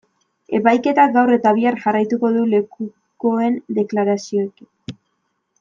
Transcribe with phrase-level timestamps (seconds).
[0.59, 4.73] Epaiketak gaur eta bihar jarraituko du lekukoen deklarazioekin.